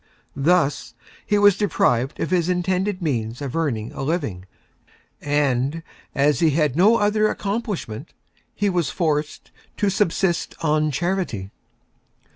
Thus 0.35 0.95
he 1.27 1.37
was 1.37 1.55
Deprived 1.57 2.19
of 2.19 2.31
his 2.31 2.49
Intended 2.49 3.03
Means 3.03 3.39
of 3.39 3.55
Earning 3.55 3.91
a 3.91 4.01
Living, 4.01 4.45
and 5.21 5.83
as 6.15 6.39
he 6.39 6.49
had 6.49 6.75
no 6.75 6.95
other 6.97 7.27
Accomplishment 7.27 8.11
he 8.55 8.67
was 8.67 8.89
Forced 8.89 9.51
to 9.77 9.91
Subsist 9.91 10.55
on 10.63 10.89
Charity. 10.89 11.51